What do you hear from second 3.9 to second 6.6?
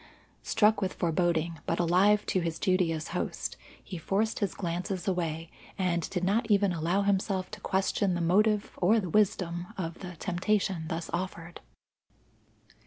forced his glances away, and did not